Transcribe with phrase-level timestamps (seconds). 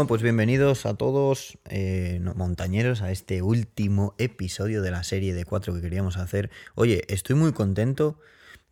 [0.00, 5.34] Bueno, pues bienvenidos a todos, eh, no, montañeros, a este último episodio de la serie
[5.34, 6.48] de cuatro que queríamos hacer.
[6.74, 8.18] Oye, estoy muy contento.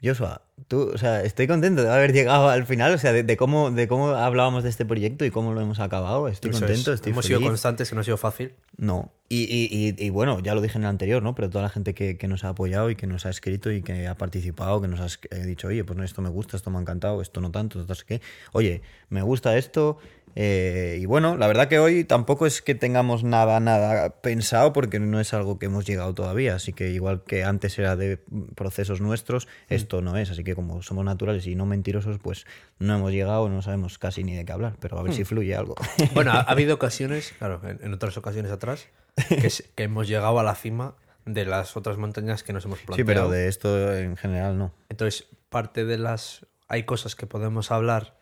[0.03, 3.37] Joshua, tú, o sea, estoy contento de haber llegado al final, o sea, de, de
[3.37, 6.29] cómo, de cómo hablábamos de este proyecto y cómo lo hemos acabado.
[6.29, 6.95] Estoy Eso contento, es.
[7.01, 7.39] estoy Hemos feliz.
[7.41, 8.55] sido constantes, que no ha sido fácil.
[8.79, 9.13] No.
[9.29, 9.69] Y, y-
[9.99, 11.35] y- y bueno, ya lo dije en el anterior, ¿no?
[11.35, 13.83] Pero toda la gente que, que nos ha apoyado y que nos ha escrito y
[13.83, 16.71] que ha participado, que nos ha eh, dicho, oye, pues no, esto me gusta, esto
[16.71, 18.23] me ha encantado, esto no tanto, no sé qué.
[18.53, 19.99] Oye, me gusta esto.
[20.41, 25.01] Eh, y bueno, la verdad que hoy tampoco es que tengamos nada, nada pensado porque
[25.01, 26.55] no es algo que hemos llegado todavía.
[26.55, 28.19] Así que igual que antes era de
[28.55, 30.31] procesos nuestros, esto no es.
[30.31, 32.47] Así que como somos naturales y no mentirosos, pues
[32.79, 34.77] no hemos llegado, no sabemos casi ni de qué hablar.
[34.79, 35.75] Pero a ver si fluye algo.
[36.15, 38.87] Bueno, ha, ha habido ocasiones, claro, en, en otras ocasiones atrás,
[39.29, 40.95] que, hemos llegado a la cima
[41.27, 43.07] de las otras montañas que nos hemos sí, planteado.
[43.07, 44.73] pero de esto en general no.
[44.89, 46.47] Entonces, parte de las...
[46.69, 48.18] Hay cosas que podemos hablar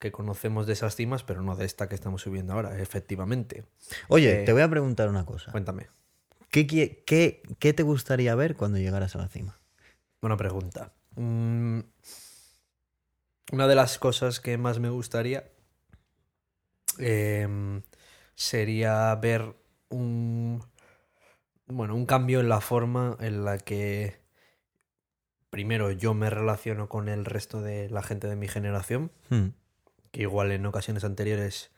[0.00, 3.64] que conocemos de esas cimas, pero no de esta que estamos subiendo ahora, efectivamente.
[4.08, 5.52] Oye, Eh, te voy a preguntar una cosa.
[5.52, 5.86] Cuéntame.
[6.50, 9.60] ¿Qué, qué, qué te gustaría ver cuando llegaras a la cima?
[10.20, 10.92] Buena pregunta.
[11.14, 11.80] Mm,
[13.52, 15.44] una de las cosas que más me gustaría
[16.98, 17.82] em,
[18.34, 19.54] sería ver
[19.90, 20.62] un
[21.66, 24.18] bueno, un cambio en la forma en la que
[25.50, 29.48] primero yo me relaciono con el resto de la gente de mi generación, Hmm,
[30.10, 31.70] que igual en ocasiones anteriores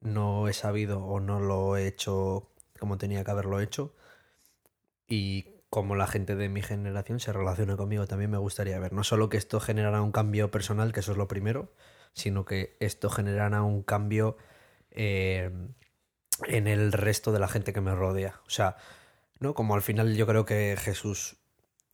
[0.00, 3.94] no he sabido o no lo he hecho como tenía que haberlo hecho.
[5.06, 8.92] Y como la gente de mi generación se relaciona conmigo también me gustaría ver.
[8.92, 11.72] No solo que esto generara un cambio personal, que eso es lo primero,
[12.12, 14.36] sino que esto generara un cambio
[14.90, 15.50] eh,
[16.46, 18.40] en el resto de la gente que me rodea.
[18.46, 18.76] O sea,
[19.40, 19.54] ¿no?
[19.54, 21.36] Como al final yo creo que Jesús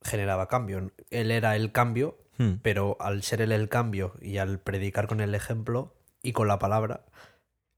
[0.03, 0.91] generaba cambio.
[1.09, 2.53] Él era el cambio, hmm.
[2.61, 5.93] pero al ser él el cambio y al predicar con el ejemplo
[6.23, 7.05] y con la palabra,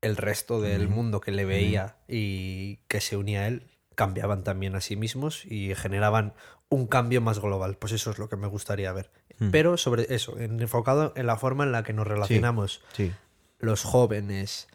[0.01, 4.75] el resto del mundo que le veía y que se unía a él cambiaban también
[4.75, 6.33] a sí mismos y generaban
[6.69, 7.77] un cambio más global.
[7.77, 9.11] Pues eso es lo que me gustaría ver.
[9.39, 9.51] Hmm.
[9.51, 13.13] Pero sobre eso, en- enfocado en la forma en la que nos relacionamos Sí.
[13.59, 14.67] los jóvenes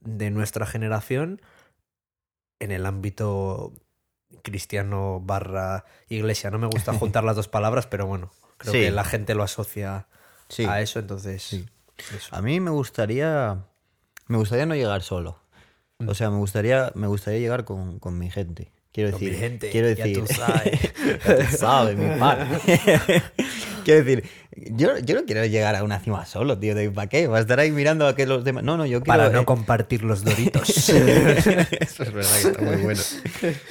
[0.00, 1.40] de nuestra generación
[2.60, 3.72] en el ámbito
[4.42, 6.50] cristiano barra iglesia.
[6.50, 8.80] No me gusta juntar las dos palabras, pero bueno, creo Sí.
[8.80, 10.06] que la gente lo asocia
[10.48, 10.64] Sí.
[10.64, 11.66] a eso, entonces Sí.
[12.16, 12.34] eso.
[12.34, 13.58] A mí me gustaría.
[14.26, 15.38] Me gustaría no llegar solo.
[15.98, 16.08] Mm.
[16.08, 18.72] O sea, me gustaría, me gustaría llegar con, con mi gente.
[18.92, 19.32] Quiero Con decir.
[19.34, 20.24] mi gente, quiero ya decir.
[20.24, 20.80] tú sabes.
[21.26, 22.48] Ya tú sabes, mi pan.
[23.84, 24.24] quiero decir,
[24.76, 26.74] yo, yo no quiero llegar a una cima solo, tío.
[26.74, 27.26] de- ¿Para qué?
[27.26, 28.64] ¿Va a estar ahí mirando a que los demás.?
[28.64, 29.18] No, no, yo quiero.
[29.18, 30.68] Para no eh, compartir los doritos.
[30.88, 30.96] Eso
[32.02, 33.00] es verdad que está muy bueno.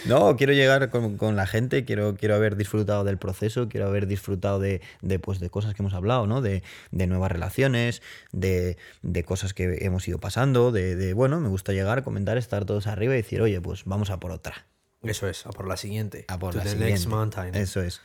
[0.06, 4.08] No, quiero llegar con, con la gente, quiero, quiero haber disfrutado del proceso, quiero haber
[4.08, 6.42] disfrutado de, de, pues, de cosas que hemos hablado, ¿no?
[6.42, 8.02] De, de nuevas relaciones,
[8.32, 12.66] de, de cosas que hemos ido pasando, de, de, bueno, me gusta llegar, comentar, estar
[12.66, 14.66] todos arriba y decir, oye, pues vamos a por otra.
[15.02, 16.26] Eso es, a por la siguiente.
[16.30, 16.94] A por To la the siguiente.
[16.94, 17.56] next mountain.
[17.56, 18.00] Eso es.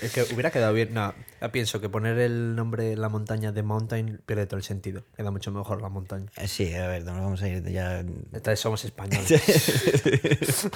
[0.00, 0.92] Es que hubiera quedado bien.
[0.92, 1.14] No,
[1.52, 5.02] pienso que poner el nombre la montaña de mountain pierde todo el sentido.
[5.16, 6.26] Queda mucho mejor la montaña.
[6.36, 8.00] Eh, Sí, a ver, nos vamos a ir ya.
[8.00, 9.30] Entonces somos españoles.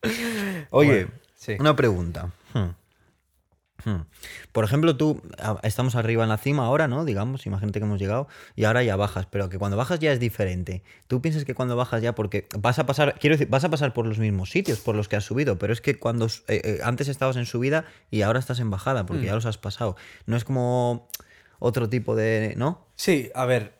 [0.70, 1.56] Oye, Bueno, sí.
[1.58, 2.30] una pregunta.
[2.54, 2.70] Hmm.
[3.84, 4.02] Hmm.
[4.52, 5.22] Por ejemplo, tú,
[5.62, 7.04] estamos arriba en la cima ahora, ¿no?
[7.04, 10.20] Digamos, imagínate que hemos llegado y ahora ya bajas, pero que cuando bajas ya es
[10.20, 10.82] diferente.
[11.06, 13.92] Tú piensas que cuando bajas ya, porque vas a pasar, quiero decir, vas a pasar
[13.92, 16.80] por los mismos sitios por los que has subido, pero es que cuando eh, eh,
[16.82, 19.96] antes estabas en subida y ahora estás en bajada, porque ya los has pasado.
[20.26, 21.08] No es como
[21.58, 22.86] otro tipo de, ¿no?
[22.96, 23.74] Sí, a ver,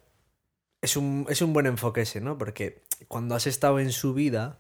[0.82, 2.38] es un, es un buen enfoque ese, ¿no?
[2.38, 4.58] Porque cuando has estado en su vida...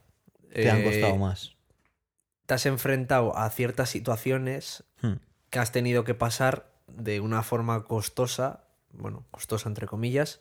[0.52, 1.56] Te han eh, costado más.
[2.46, 5.14] Te has enfrentado a ciertas situaciones Hmm.
[5.50, 10.40] Que has tenido que pasar de una forma costosa, bueno, costosa entre comillas,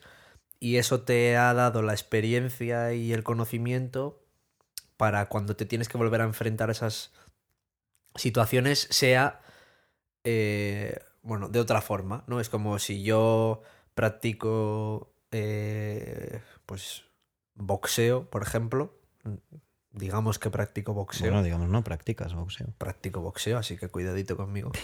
[0.58, 4.22] y eso te ha dado la experiencia y el conocimiento
[4.96, 7.12] para cuando te tienes que volver a enfrentar a esas
[8.14, 9.40] situaciones sea,
[10.24, 12.40] eh, bueno, de otra forma, ¿no?
[12.40, 13.62] Es como si yo
[13.94, 17.04] practico, eh, pues,
[17.54, 18.98] boxeo, por ejemplo,
[19.92, 22.68] digamos que practico boxeo Bueno, digamos, no practicas boxeo.
[22.78, 24.70] practico boxeo, así que cuidadito conmigo.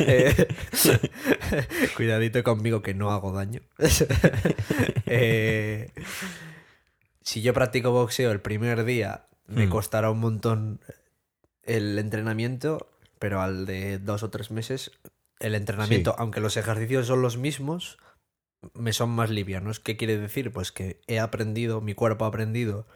[0.00, 0.46] Eh,
[1.96, 3.60] cuidadito conmigo que no hago daño.
[5.14, 5.90] Eh,
[7.20, 9.70] si yo practico boxeo el primer día, me Hmm.
[9.70, 10.80] costará un montón
[11.62, 14.90] el entrenamiento, pero al de dos o tres meses,
[15.38, 16.16] el entrenamiento, Sí.
[16.18, 17.98] aunque los ejercicios son los mismos,
[18.74, 19.80] me son más livianos.
[19.80, 20.50] ¿Qué quiere decir?
[20.52, 22.86] Pues que he aprendido, mi cuerpo ha aprendido,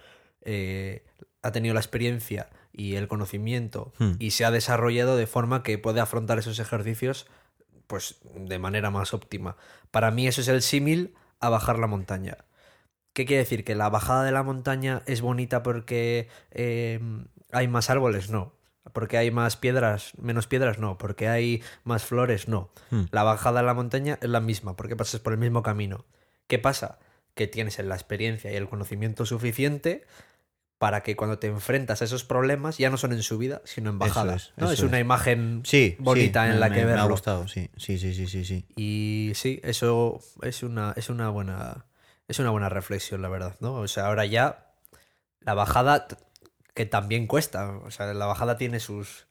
[0.46, 1.04] eh,
[1.42, 4.12] ha tenido la experiencia y el conocimiento Hmm.
[4.18, 7.26] y se ha desarrollado de forma que puede afrontar esos ejercicios
[7.86, 9.56] pues de manera más óptima.
[9.90, 12.38] Para mí eso es el símil a bajar la montaña.
[13.12, 13.64] ¿Qué quiere decir?
[13.64, 17.00] ¿Que la bajada de la montaña es bonita porque eh,
[17.52, 18.28] hay más árboles?
[18.28, 18.52] No.
[18.92, 20.98] Porque hay más piedras, menos piedras, no.
[20.98, 22.70] Porque hay más flores, no.
[22.90, 23.04] Hmm.
[23.10, 26.04] La bajada de la montaña es la misma, porque pasas por el mismo camino.
[26.46, 26.98] ¿Qué pasa?
[27.34, 30.04] Que tienes la experiencia y el conocimiento suficiente
[30.78, 33.98] para que cuando te enfrentas a esos problemas ya no son en subida, sino en
[33.98, 34.34] bajada.
[34.36, 34.70] es, ¿no?
[34.70, 35.00] es una es.
[35.00, 37.08] imagen Sí, bonita sí, en la me- que Me ha verlo.
[37.08, 37.70] gustado, sí.
[37.76, 38.66] Sí, sí, sí, sí, sí.
[38.76, 41.86] Y sí, eso es una, es una buena.
[42.28, 43.74] Es una buena reflexión, la verdad, ¿no?
[43.74, 44.72] O sea, ahora ya
[45.40, 46.08] la bajada,
[46.74, 47.70] que también cuesta.
[47.78, 49.28] O sea, la bajada tiene sus,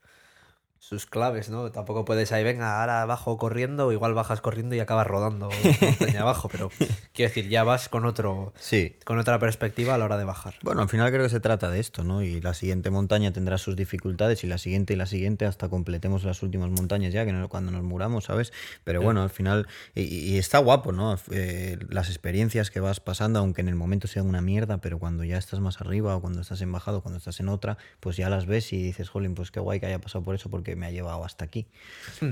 [0.88, 1.72] sus claves, ¿no?
[1.72, 5.48] Tampoco puedes ahí, venga, ahora bajo corriendo, o igual bajas corriendo y acabas rodando
[5.80, 6.70] montaña abajo, pero
[7.12, 8.96] quiero decir, ya vas con otro, Sí.
[9.04, 10.54] con otra perspectiva a la hora de bajar.
[10.62, 12.22] Bueno, al final creo que se trata de esto, ¿no?
[12.22, 16.22] Y la siguiente montaña tendrá sus dificultades y la siguiente y la siguiente hasta completemos
[16.22, 18.52] las últimas montañas ya, que no- cuando nos muramos, ¿sabes?
[18.84, 19.66] Pero bueno, al final,
[19.96, 21.18] y, y está guapo, ¿no?
[21.32, 25.24] Eh, las experiencias que vas pasando, aunque en el momento sean una mierda, pero cuando
[25.24, 28.30] ya estás más arriba o cuando estás en bajado, cuando estás en otra, pues ya
[28.30, 30.86] las ves y dices, jolín, pues qué guay que haya pasado por eso porque me
[30.86, 31.66] ha llevado hasta aquí.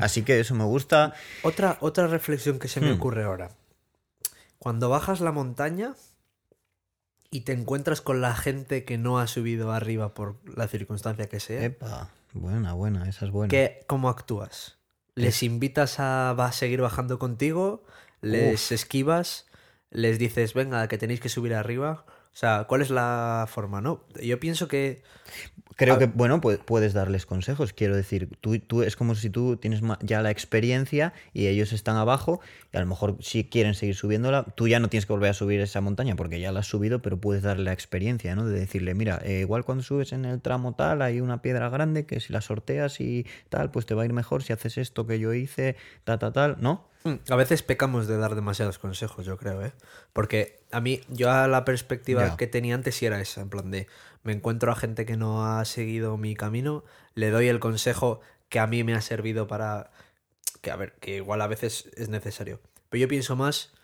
[0.01, 1.15] Así que eso me gusta.
[1.43, 2.97] Otra, otra reflexión que se me Hmm.
[2.97, 3.51] ocurre ahora.
[4.59, 5.95] Cuando bajas la montaña
[7.31, 11.41] y te encuentras con la gente que no ha subido arriba por la circunstancia que
[11.41, 13.51] sea, Epa, buena, buena, esa es buena.
[13.51, 14.79] ¿qué- ¿cómo actúas?
[15.17, 17.85] ¿Les invitas a, va a seguir bajando contigo?
[18.21, 19.47] ¿Les esquivas?
[19.91, 22.05] ¿Les dices, venga, que tenéis que subir arriba?
[22.35, 24.03] O sea, ¿cuál es la forma, no?
[24.21, 25.03] Yo pienso que...
[25.77, 27.73] Creo A- que, bueno, pu- puedes darles consejos.
[27.73, 31.97] Quiero decir, tú, tú es como si tú tienes ya la experiencia y ellos están
[31.97, 32.41] abajo
[32.73, 35.35] y a lo mejor si quieren seguir subiéndola, tú ya no tienes que volver a
[35.35, 38.47] subir esa montaña porque ya la has subido, pero puedes darle la experiencia, ¿no?
[38.47, 42.05] De decirle, mira, eh, igual cuando subes en el tramo tal hay una piedra grande
[42.07, 45.07] que si la sorteas y tal, pues te va a ir mejor si haces esto
[45.07, 46.89] que yo hice, ta, ta, tal, ¿no?
[47.07, 49.75] Hmm, A veces pecamos de dar demasiados consejos, yo creo, ¿eh?
[50.15, 53.71] Porque a mí, yo a la perspectiva que tenía antes sí era esa, en plan
[53.71, 53.89] de,
[54.23, 56.83] me encuentro a gente que no ha seguido mi camino,
[57.15, 59.91] le doy el consejo que a mí me ha servido para,
[60.63, 62.61] que a ver, que igual a veces es necesario.
[62.89, 63.75] Pero yo pienso más,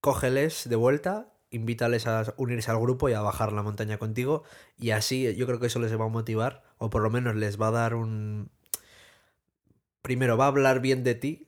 [0.00, 4.42] cógeles de vuelta, invítales a unirse al grupo y a bajar la montaña contigo,
[4.78, 7.60] y así yo creo que eso les va a motivar, o por lo menos les
[7.60, 8.50] va a dar un...
[10.00, 11.47] Primero, va a hablar bien de ti,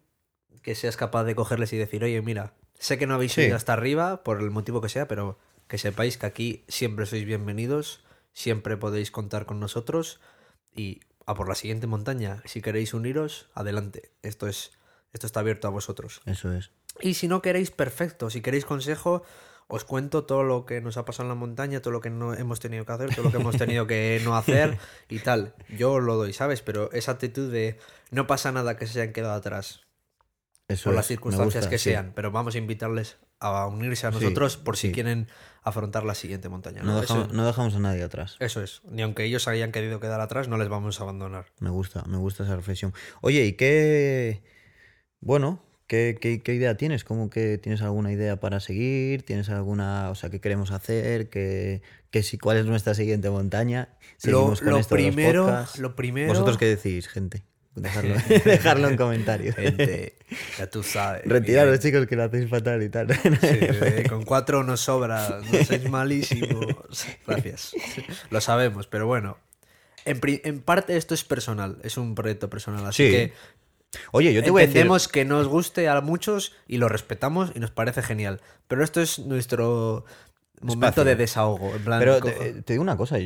[0.63, 3.43] que seas capaz de cogerles y decir, oye, mira, sé que no habéis Sí.
[3.43, 7.25] subido hasta arriba, por el motivo que sea, pero que sepáis que aquí siempre sois
[7.25, 10.21] bienvenidos, siempre podéis contar con nosotros
[10.75, 14.11] y a por la siguiente montaña, si queréis uniros, adelante.
[14.23, 14.73] Esto es
[15.13, 16.21] esto está abierto a vosotros.
[16.27, 16.71] Eso es.
[17.01, 18.31] Y si no queréis, perfecto.
[18.31, 19.25] Si queréis consejo,
[19.67, 22.33] os cuento todo lo que nos ha pasado en la montaña, todo lo que no
[22.35, 24.79] hemos tenido que hacer, todo lo que hemos tenido que no hacer
[25.09, 25.55] y tal.
[25.77, 26.63] Yo os lo doy, ¿sabes?
[26.63, 27.79] Pero esa actitud de
[28.13, 29.81] no pasa nada que se hayan quedado atrás
[30.73, 31.09] Eso por las es.
[31.09, 31.91] Circunstancias gusta, que sí.
[31.91, 34.93] sean, pero vamos a invitarles a unirse a Sí, nosotros por si sí.
[34.95, 35.29] quieren
[35.63, 36.83] afrontar la siguiente montaña.
[36.83, 37.01] ¿no?
[37.01, 38.37] Dejamos, no dejamos a nadie atrás.
[38.41, 38.83] eso es.
[38.91, 41.47] Ni aunque ellos hayan querido quedar atrás, no les vamos a abandonar.
[41.59, 42.93] Me gusta, me gusta esa reflexión.
[43.23, 44.43] Oye, ¿y qué,
[45.21, 47.05] bueno, qué, qué- qué idea tienes?
[47.05, 49.23] ¿Cómo que tienes alguna idea para seguir?
[49.25, 51.29] ¿Tienes alguna, o sea, qué queremos hacer?
[51.31, 53.97] ¿Qué, qué si, ¿Cuál es nuestra siguiente montaña?
[54.25, 56.29] Lo, lo primero, lo primero.
[56.29, 57.43] ¿Vosotros qué decís, gente?
[57.75, 59.55] Dejarlo, dejarlo en comentarios.
[59.55, 60.17] Gente,
[60.59, 61.23] ya tú sabes.
[61.25, 61.81] Retiraros, miren.
[61.81, 63.09] chicos, que lo hacéis fatal y tal.
[63.15, 67.07] Sí, eh, con cuatro nos sobra, no sois malísimos.
[67.27, 67.73] Gracias.
[68.31, 69.39] Lo sabemos, pero bueno.
[70.05, 73.11] En, en parte esto es personal, es un proyecto personal, así Sí.
[73.11, 73.33] que
[74.13, 74.77] Oye, yo te voy a decir...
[74.79, 78.41] entendemos que nos guste a muchos y lo respetamos y nos parece genial.
[78.69, 80.05] Pero esto es nuestro
[80.61, 81.75] momento de desahogo.
[81.75, 83.17] En plan, Pero cojo- te, te digo una cosa,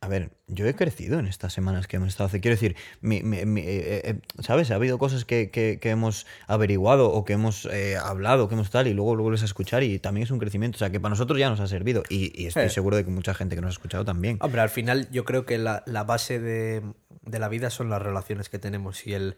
[0.00, 2.30] a ver, yo he crecido en estas semanas que hemos estado.
[2.30, 4.70] Quiero decir, mi- mi- mi- eh, eh, ¿sabes?
[4.70, 8.70] Ha habido cosas que, que- que hemos averiguado o que hemos eh, hablado, que hemos
[8.70, 10.76] tal, y luego lo vuelves a escuchar y también es un crecimiento.
[10.76, 12.02] O sea, que para nosotros ya nos ha servido.
[12.08, 12.70] Y, y estoy Eh.
[12.70, 14.38] seguro de que mucha gente que nos ha escuchado también.
[14.40, 16.82] Hombre, al final yo creo que la, la base de,
[17.22, 19.36] de la vida son las relaciones que tenemos y el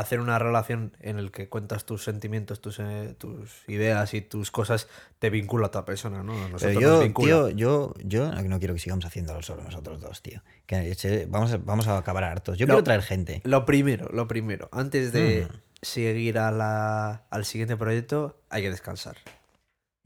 [0.00, 4.50] hacer una relación en el que cuentas tus sentimientos, tus, eh, tus ideas y tus
[4.50, 4.88] cosas
[5.18, 6.32] te vincula a otra persona, ¿no?
[6.34, 7.26] A nosotros Pero nos yo, vincula.
[7.28, 10.42] tío, yo, yo no quiero que sigamos haciéndolo solo nosotros dos, tío.
[10.66, 12.58] Que vamos, a, vamos a acabar hartos.
[12.58, 13.40] Yo quiero traer gente.
[13.44, 15.56] Lo primero, lo primero, antes de Mm.
[15.82, 19.16] seguir a la, al siguiente proyecto, hay que descansar.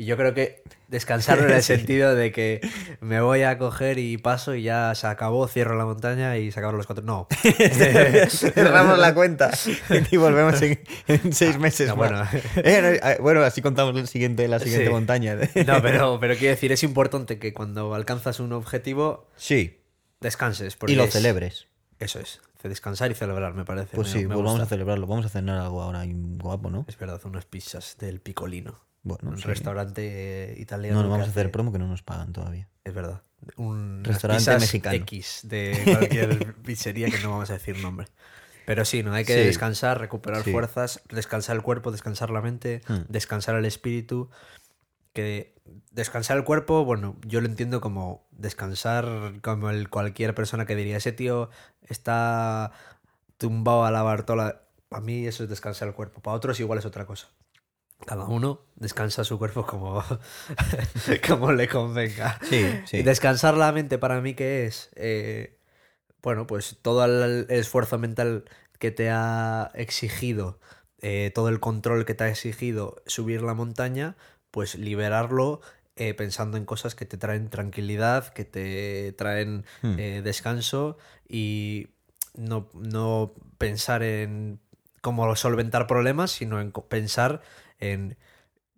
[0.00, 2.61] Y yo creo que descansar en el sentido de que
[3.00, 6.59] me voy a coger y paso y ya se acabó, cierro la montaña y se
[6.59, 7.04] acabaron los cuatro.
[7.04, 7.28] No.
[8.28, 9.50] Cerramos la cuenta
[10.11, 11.88] y volvemos en, en seis meses.
[11.88, 12.11] No, más.
[12.11, 12.42] bueno.
[12.57, 14.92] Eh, no, eh, bueno, así contamos el siguiente, la siguiente Sí.
[14.92, 15.37] montaña.
[15.66, 19.80] No, pero, pero quiero decir, es importante que cuando alcanzas un objetivo Sí,
[20.21, 20.76] descanses.
[20.87, 21.66] y lo es- celebres.
[21.99, 22.40] Eso es.
[22.62, 23.97] Descansar y celebrar, me parece.
[23.97, 25.07] Pues me- sí, me pues vamos a celebrarlo.
[25.07, 26.85] Vamos a cenar algo ahora guapo, ¿no?
[26.88, 28.78] Es verdad, unas pizzas del picolino.
[29.02, 29.45] Bueno, un sí.
[29.45, 30.97] restaurante italiano.
[30.99, 32.69] No, no vamos a hacer hace- promo que no nos pagan todavía.
[32.85, 33.23] Es verdad.
[33.57, 34.97] Un Restaurante mexicano.
[34.97, 38.07] X de cualquier pizzería que no vamos a decir nombre.
[38.66, 39.47] Pero sí, no hay que Sí.
[39.47, 40.52] descansar, recuperar Sí.
[40.52, 43.00] fuerzas, descansar el cuerpo, descansar la mente, Hmm.
[43.09, 44.30] descansar el espíritu.
[45.14, 45.54] Que
[45.90, 50.99] descansar el cuerpo, bueno, yo lo entiendo como descansar como el cualquier persona que diría,
[50.99, 51.50] ese tío
[51.88, 52.73] está
[53.38, 54.62] tumbado a la Bartola.
[54.88, 56.21] Para mí eso es descansar el cuerpo.
[56.21, 57.28] Para otros igual es otra cosa.
[58.07, 60.02] Cada uno descansa su cuerpo como,
[61.28, 62.38] como le convenga.
[62.42, 63.02] Sí, sí.
[63.02, 64.90] Descansar la mente para mí, ¿qué es?
[64.97, 65.59] Eh,
[66.23, 68.45] bueno, pues todo el esfuerzo mental
[68.78, 70.59] que te ha exigido,
[71.02, 74.16] eh, todo el control que te ha exigido subir la montaña,
[74.50, 75.61] pues liberarlo
[75.97, 79.99] eh, pensando en cosas que te traen tranquilidad, que te traen Hmm.
[79.99, 80.97] eh, descanso
[81.28, 81.88] y
[82.35, 84.61] no, no pensar en
[85.02, 87.42] cómo solventar problemas, sino en pensar
[87.80, 88.16] en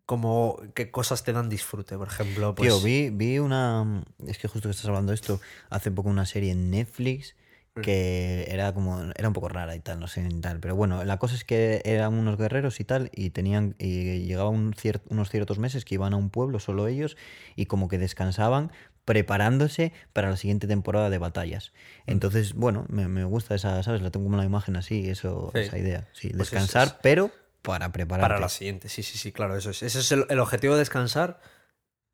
[0.06, 1.96] cómo qué cosas te dan disfrute.
[1.96, 4.04] Por ejemplo, pues, Tío, vi, vi una.
[4.26, 5.40] Es que justo que estás hablando de esto,
[5.70, 7.34] hace poco una serie en Netflix
[7.82, 9.00] que era como.
[9.16, 10.60] Era un poco rara y tal, no sé y tal.
[10.60, 13.74] Pero bueno, la cosa es que eran unos guerreros y tal, y tenían.
[13.78, 17.16] Y llegaban un cier- unos ciertos meses que iban a un pueblo, solo ellos,
[17.56, 18.70] y como que descansaban
[19.06, 21.72] preparándose para la siguiente temporada de batallas.
[22.06, 24.00] Entonces, bueno, me, me gusta esa, ¿sabes?
[24.02, 25.60] La tengo como una imagen así, eso, Sí.
[25.60, 26.08] esa idea.
[26.12, 26.94] Sí, Pues descansar, es.
[27.02, 27.30] pero
[27.62, 28.28] para prepararte.
[28.28, 29.82] Para la siguiente, sí, sí, sí, claro, eso es.
[29.82, 31.40] Ese es el, el objetivo de descansar,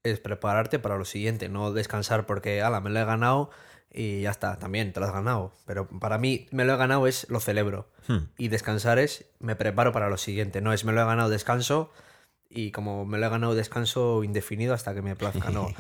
[0.03, 3.51] es prepararte para lo siguiente, no descansar porque, ala, me lo he ganado
[3.91, 5.53] y ya está, también te lo has ganado.
[5.67, 7.91] Pero para mí, me lo he ganado es lo celebro.
[8.07, 8.29] Hmm.
[8.37, 11.91] Y descansar es me preparo para lo siguiente, no es me lo he ganado descanso
[12.51, 15.69] y como me lo he ganado descanso indefinido hasta que me plazca, no.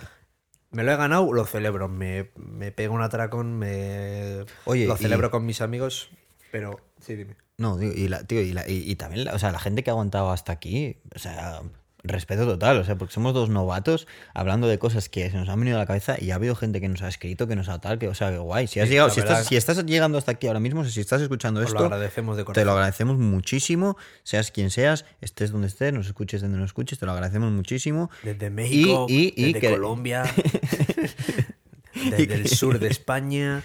[0.71, 4.99] Me lo he ganado, lo celebro, me, me pego un atracón, me Oye, lo y-
[4.99, 6.11] celebro con mis amigos,
[6.51, 7.37] pero sí, dime.
[7.59, 9.83] No, digo, y, la, tío, y, la- y- y también, la, o sea, la gente
[9.83, 11.61] que ha aguantado hasta aquí, o sea,
[12.05, 15.59] respeto total, o sea, porque somos dos novatos hablando de cosas que se nos han
[15.59, 17.81] venido a la cabeza y ha habido gente que nos ha escrito, que nos ha
[17.81, 18.69] tal, que, o sea, que guay.
[18.69, 21.21] Si, has Sí, llegado, si, estás, si estás llegando hasta aquí ahora mismo, si estás
[21.21, 25.93] escuchando lo esto, agradecemos de te lo agradecemos muchísimo, seas quien seas, estés donde estés,
[25.93, 28.09] nos escuches donde nos escuches, te lo agradecemos muchísimo.
[28.23, 30.23] Desde México, y desde que- Colombia,
[32.11, 33.62] desde el sur de España,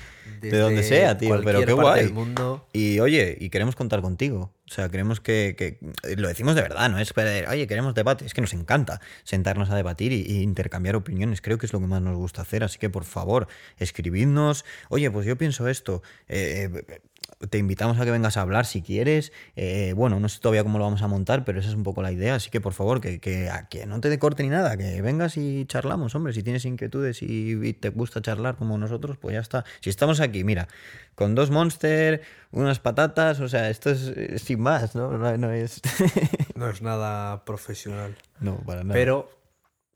[0.52, 2.04] desde donde sea, tío, pero qué guay.
[2.06, 2.68] del mundo.
[2.74, 4.54] Y oye, y queremos contar contigo.
[4.70, 5.78] O sea, queremos que, que-
[6.16, 8.26] Lo decimos de verdad, no es que, oye, queremos debate.
[8.26, 11.42] Es que nos encanta sentarnos a debatir y, y intercambiar opiniones.
[11.42, 12.64] Creo que es lo que más nos gusta hacer.
[12.64, 13.48] Así que, por favor,
[13.78, 14.66] escribidnos.
[14.90, 16.02] Oye, pues yo pienso esto.
[16.28, 17.02] Eh, eh,
[17.50, 19.32] te invitamos a que vengas a hablar si quieres.
[19.56, 22.02] Eh, bueno, no sé todavía cómo lo vamos a montar, pero esa es un poco
[22.02, 22.36] la idea.
[22.36, 24.78] Así que, por favor, que, que, a- que no te dé corte ni nada.
[24.78, 26.34] Que vengas y charlamos, hombre.
[26.34, 29.66] Si tienes inquietudes y, y te gusta charlar como nosotros, pues ya está.
[29.82, 30.68] Si estamos aquí, mira,
[31.16, 32.22] con dos monster,
[32.52, 35.18] unas patatas, o sea, esto es sin más, ¿no?
[35.18, 35.82] No, no es.
[36.56, 38.16] No es nada profesional.
[38.40, 38.94] no, para nada.
[38.94, 39.30] Pero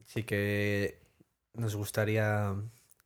[0.06, 1.00] sí que
[1.54, 2.56] nos gustaría.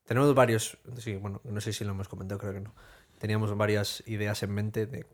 [0.05, 0.77] Tenemos varios.
[0.98, 2.74] Sí, bueno, no sé si lo hemos comentado, creo que no.
[3.21, 5.05] Teníamos varias ideas en mente de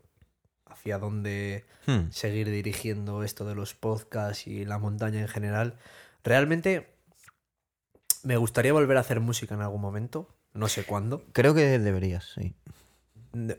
[0.64, 2.10] hacia dónde Hmm.
[2.10, 5.78] seguir dirigiendo esto de los podcasts y la montaña en general.
[6.22, 6.94] Realmente
[8.22, 10.28] me gustaría volver a hacer música en algún momento.
[10.52, 11.24] No sé cuándo.
[11.32, 12.54] Creo que deberías, sí.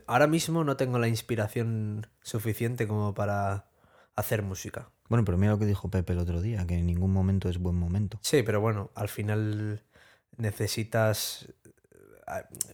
[0.06, 3.66] Ahora mismo no tengo la inspiración suficiente como para
[4.14, 4.90] hacer música.
[5.08, 7.58] Bueno, pero mira lo que dijo Pepe el otro día, que en ningún momento es
[7.58, 8.20] buen momento.
[8.22, 9.82] Sí, pero bueno, al final
[10.36, 11.52] necesitas...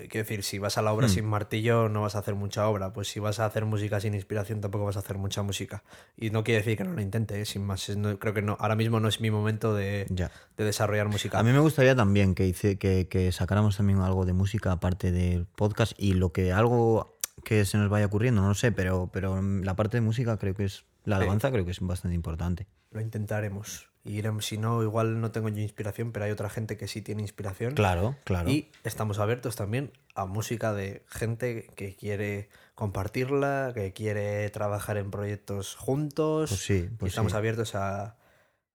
[0.08, 1.10] Quiero decir, si vas a la obra Hmm.
[1.10, 2.92] sin martillo no vas a hacer mucha obra.
[2.92, 5.82] Pues si vas a hacer música sin inspiración tampoco vas a hacer mucha música.
[6.16, 7.44] Y no quiere decir que no lo intente, ¿eh?
[7.44, 7.88] sin más.
[7.96, 10.30] No- creo que no, ahora mismo no es mi momento de, Ya.
[10.56, 11.38] de desarrollar música.
[11.38, 15.12] A mí me gustaría también que, hice, que, que sacáramos también algo de música aparte
[15.12, 19.08] del podcast y lo que algo que se nos vaya ocurriendo, no lo sé, pero,
[19.12, 21.22] pero la parte de música creo que es, la Sí.
[21.22, 22.66] alabanza creo que es bastante importante.
[22.90, 23.88] Lo intentaremos.
[24.06, 27.22] Y si no, igual no tengo yo inspiración, pero hay otra gente que sí tiene
[27.22, 27.74] inspiración.
[27.74, 28.48] Claro, claro.
[28.48, 35.10] Y estamos abiertos también a música de gente que quiere compartirla, que quiere trabajar en
[35.10, 36.50] proyectos juntos.
[36.50, 37.38] Pues sí, y pues estamos sí.
[37.38, 38.16] abiertos a,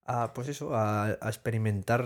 [0.06, 2.06] a, pues eso, a, a experimentar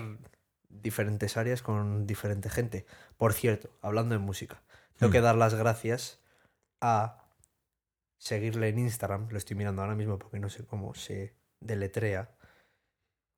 [0.70, 2.86] diferentes áreas con diferente gente.
[3.18, 4.62] Por cierto, hablando de música,
[5.00, 5.14] tengo Hmm.
[5.14, 6.20] que dar las gracias
[6.80, 7.26] a
[8.20, 9.30] seguirle en Instagram.
[9.32, 12.30] Lo estoy mirando ahora mismo porque no sé cómo se deletrea.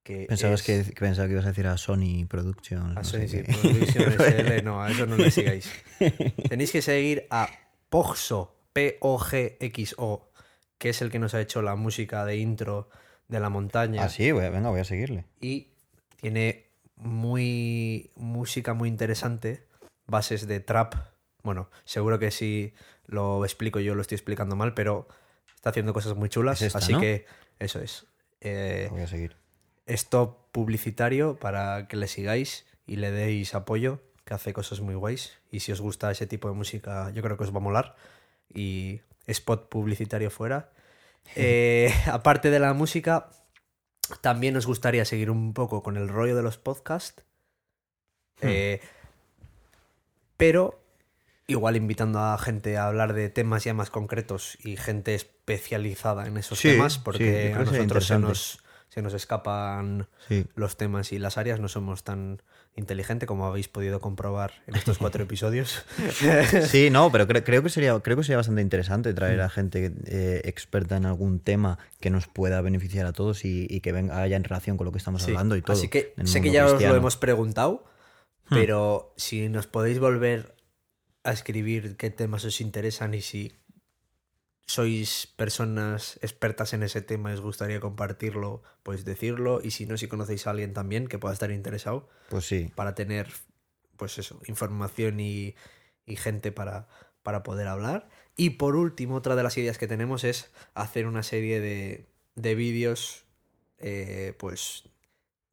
[0.08, 2.92] Que Pensabas es- que, que pensaba que ibas a decir a Sony Productions.
[2.96, 5.70] a no Sony, sí, SL, no, a eso no le sigáis.
[6.50, 7.50] Tenéis que seguir a
[7.90, 10.32] Pogso, P-O-G-X-O,
[10.78, 12.90] que es el que nos ha hecho la música de intro
[13.28, 14.04] de la montaña.
[14.06, 15.26] Ah, sí, voy a- venga, voy a seguirle.
[15.42, 15.72] Y
[16.16, 19.68] tiene muy música muy interesante,
[20.06, 20.96] bases de trap.
[21.44, 22.74] Bueno, seguro que si
[23.08, 25.08] lo explico yo lo estoy explicando mal, pero
[25.54, 26.62] está haciendo cosas muy chulas.
[26.62, 27.00] Es esta, así ¿no?
[27.02, 27.26] que
[27.60, 28.06] eso es.
[28.40, 29.36] Eh, voy a seguir.
[29.88, 35.34] Stop publicitario para que le sigáis y le deis apoyo, que hace cosas muy guays.
[35.52, 37.96] Y si os gusta ese tipo de música, yo creo que os va a molar.
[38.54, 40.70] Y spot publicitario fuera.
[41.36, 43.30] Eh, aparte de la música,
[44.22, 47.22] también nos gustaría seguir un poco con el rollo de los podcasts.
[48.40, 48.80] Eh,
[50.38, 50.80] pero
[51.48, 56.38] igual invitando a gente a hablar de temas ya más concretos y gente especializada en
[56.38, 60.46] esos Sí, temas, porque a nosotros se nos, se nos escapan Sí.
[60.56, 62.42] los temas y las áreas, no somos tan
[62.76, 65.84] inteligentes como habéis podido comprobar en estos cuatro episodios.
[66.68, 69.94] Sí, no, pero cre- creo, que sería, creo que sería bastante interesante traer a gente
[70.06, 74.22] eh, experta en algún tema que nos pueda beneficiar a todos y, y que venga,
[74.22, 75.76] haya en relación con lo que estamos Sí, hablando y todo.
[75.76, 76.94] Así que sé que ya os lo.
[76.94, 76.96] Hmm.
[76.98, 77.84] hemos preguntado,
[78.50, 80.56] pero si nos podéis volver
[81.24, 83.54] a escribir qué temas os interesan y si
[84.68, 89.62] sois personas expertas en ese tema y os gustaría compartirlo, pues decirlo.
[89.64, 92.72] Y si no, si conocéis a alguien también que pueda estar interesado Pues sí.
[92.76, 93.32] para tener,
[93.96, 95.56] pues eso, información y,
[96.06, 96.88] y gente para,
[97.24, 98.10] para poder hablar.
[98.36, 102.06] Y por último, otra de las ideas que tenemos es hacer una serie de,
[102.36, 103.24] de vídeos,
[103.80, 104.84] eh, pues,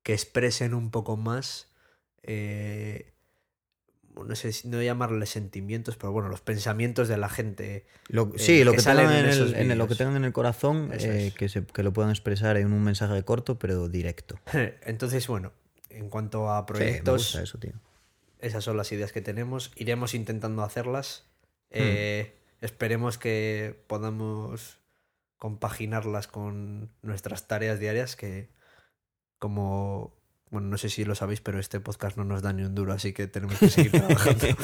[0.03, 1.73] que expresen un poco más,
[2.23, 3.14] eh,
[4.17, 7.87] no sé, si- no llamarle sentimientos, pero bueno, los pensamientos de la gente.
[8.09, 10.17] Lo- eh, sí, lo que que, salen tengan en el, en el- lo que tengan
[10.17, 11.35] en el corazón, eh, es.
[11.35, 14.39] que, se, que lo puedan expresar en un mensaje corto, pero directo.
[14.83, 15.53] Entonces, bueno,
[15.91, 17.73] en cuanto a Sí, me proyectos, gusta eso, tío.
[18.41, 19.73] Esas son las ideas que tenemos.
[19.77, 21.25] Iremos intentando hacerlas.
[21.71, 21.81] Hmm.
[21.81, 24.79] Eh, esperemos que podamos
[25.39, 28.49] compaginarlas con nuestras tareas diarias que
[29.39, 30.17] como
[30.51, 32.93] bueno, no sé si lo sabéis, pero este podcast no nos da ni un duro,
[32.93, 34.47] así que tenemos que seguir trabajando.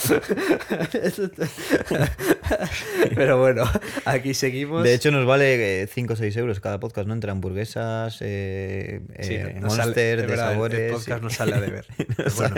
[3.15, 3.65] pero bueno,
[4.05, 4.83] aquí seguimos.
[4.85, 7.15] De hecho, nos vale 5 o 6 euros cada podcast, ¿no?
[7.15, 10.81] Entre hamburguesas, eh, Sí, eh, sale- monster, de de verdad, el- sabores.
[10.81, 11.25] El podcast sí.
[11.25, 11.87] nos sale a deber.
[12.17, 12.55] Pero bueno,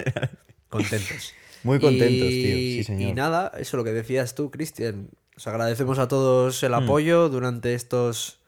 [0.69, 1.35] contentos.
[1.63, 2.57] Muy contentos, Y- tío.
[2.57, 3.11] Sí, señor.
[3.11, 5.09] Y nada, eso lo que decías tú, Cristian.
[5.37, 8.41] Os agradecemos a todos el apoyo durante estos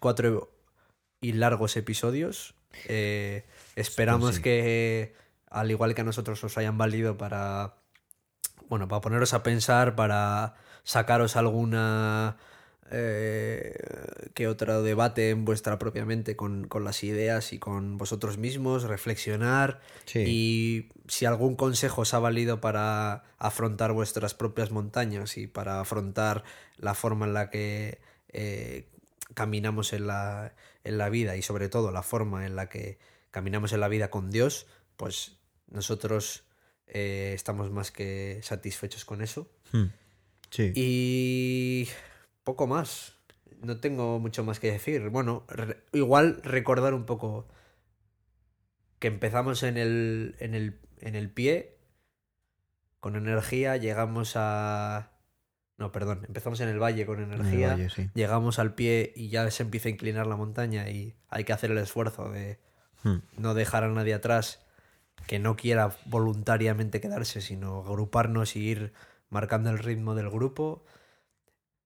[0.00, 0.50] cuatro
[1.20, 2.54] y largos episodios.
[2.88, 3.44] Eh,
[3.80, 4.42] esperamos sí.
[4.42, 5.14] que,
[5.50, 7.74] al igual que a nosotros, os hayan valido para.
[8.68, 12.36] Bueno, para poneros a pensar, para sacaros alguna.
[12.90, 13.74] eh,
[14.34, 18.84] que otro debate en vuestra propia mente con, con las ideas y con vosotros mismos,
[18.84, 19.80] reflexionar.
[20.06, 20.24] Sí.
[20.26, 26.44] Y si algún consejo os ha valido para afrontar vuestras propias montañas y para afrontar
[26.76, 28.00] la forma en la que
[28.32, 28.88] eh,
[29.34, 32.98] caminamos en la, en la vida y sobre todo la forma en la que
[33.30, 35.38] caminamos en la vida con Dios, pues
[35.68, 36.44] nosotros
[36.86, 39.50] eh, estamos más que satisfechos con eso.
[39.72, 39.86] Hmm.
[40.50, 40.72] Sí.
[40.74, 41.88] Y
[42.44, 43.14] poco más.
[43.62, 45.08] No tengo mucho más que decir.
[45.10, 47.48] Bueno, re- igual recordar un poco
[48.98, 51.76] que empezamos en el, en el, en el pie,
[53.00, 55.12] con energía, llegamos a...
[55.76, 58.10] No, perdón, empezamos en el valle con energía, valle, sí.
[58.14, 61.70] llegamos al pie y ya se empieza a inclinar la montaña y hay que hacer
[61.70, 62.58] el esfuerzo de
[63.02, 63.18] Hmm.
[63.36, 64.60] no dejar a nadie atrás
[65.26, 68.92] que no quiera voluntariamente quedarse, sino agruparnos y ir
[69.30, 70.84] marcando el ritmo del grupo.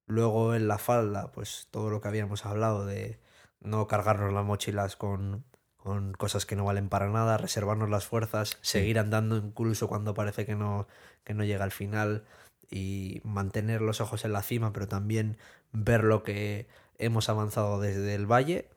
[0.07, 3.19] Luego en la falda, pues todo lo que habíamos hablado de
[3.61, 5.45] no cargarnos las mochilas con,
[5.77, 10.47] con cosas que no valen para nada, reservarnos las fuerzas, seguir andando incluso cuando parece
[10.47, 10.87] que no,
[11.25, 12.25] que no llega al final
[12.71, 15.37] y mantener los ojos en la cima, pero también
[15.73, 18.69] ver lo que hemos avanzado desde el valle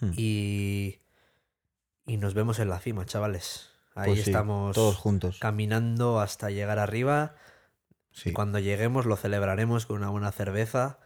[0.00, 0.12] Hmm.
[0.16, 1.00] y,
[2.06, 3.70] y nos vemos en la cima, chavales.
[3.94, 5.38] Ahí Pues sí, estamos Todos juntos.
[5.40, 7.34] caminando hasta llegar arriba.
[8.12, 8.32] Sí.
[8.32, 10.98] Cuando lleguemos lo celebraremos con una buena cerveza.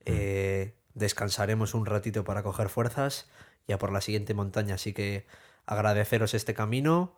[0.00, 0.12] Mm.
[0.12, 3.28] eh, descansaremos un ratito para coger fuerzas.
[3.68, 4.74] Ya por la siguiente montaña.
[4.76, 5.26] Así que
[5.66, 7.14] agradeceros este camino.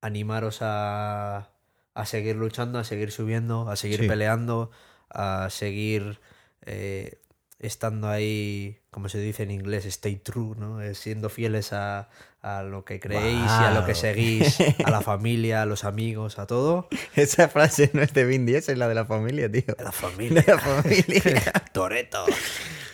[0.00, 1.50] Animaros a,
[1.94, 4.08] a seguir luchando, a seguir subiendo, a seguir Sí.
[4.08, 4.70] peleando,
[5.10, 6.20] a seguir
[6.62, 7.20] eh,
[7.60, 10.80] estando ahí, como se dice en inglés, stay true, ¿no?
[10.80, 12.08] Eh, siendo fieles a,
[12.40, 16.38] a lo que creéis y a lo que seguís, a la familia, a los amigos,
[16.38, 16.88] a todo.
[17.14, 19.74] Esa frase no es de Vin Diesel, es la de la familia, tío.
[19.78, 20.42] La familia.
[20.42, 21.52] De la familia.
[21.72, 22.24] Toreto.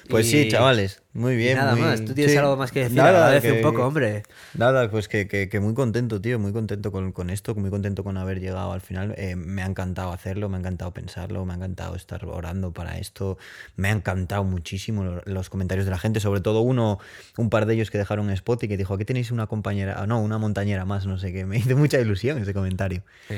[0.09, 1.03] Pues sí, chavales.
[1.13, 1.57] Muy bien.
[1.57, 2.05] nada muy- más.
[2.05, 2.39] Tú tienes sí.
[2.39, 2.97] algo más que decir.
[2.97, 4.23] Nada, Agradece que- un poco, hombre.
[4.55, 8.03] Nada, pues que, que- que muy contento, tío, muy contento con, con esto, muy contento
[8.05, 9.15] con haber llegado al final.
[9.17, 12.99] Eh, me ha encantado hacerlo, me ha encantado pensarlo, me ha encantado estar orando para
[12.99, 13.39] esto,
[13.77, 16.99] me ha encantado muchísimo lo- los comentarios de la gente, sobre todo uno,
[17.39, 20.21] un par de ellos que dejaron spot y que dijo, aquí tenéis una compañera, no,
[20.21, 23.03] una montañera más, no sé qué, me hizo mucha ilusión ese comentario.
[23.29, 23.37] Sí.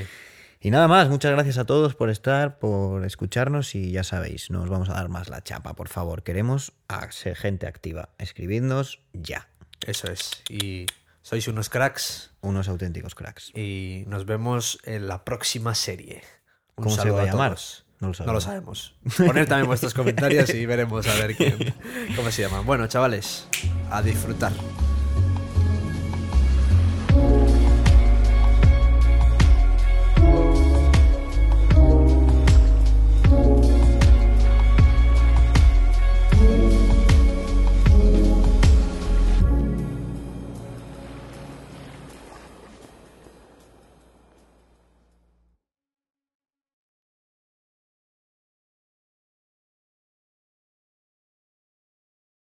[0.66, 4.62] Y nada más, muchas gracias a todos por estar, por escucharnos y ya sabéis, no
[4.62, 6.24] os vamos a dar más la chapa, por favor.
[6.24, 8.09] Queremos a ser gente activa.
[8.18, 9.48] Escribidnos ya.
[9.87, 10.42] Eso es.
[10.48, 10.87] Y
[11.22, 13.52] sois unos cracks Unos auténticos cracks.
[13.55, 16.22] y nos vemos en la próxima serie.
[16.74, 17.57] Un ¿Cómo se va a llamar?
[18.00, 18.96] No lo No lo sabemos.
[19.05, 19.24] sabemos.
[19.24, 21.76] Poned también vuestros comentarios y veremos a ver quién-
[22.16, 22.66] cómo se llaman.
[22.66, 23.46] Bueno, chavales,
[23.92, 24.50] a disfrutar.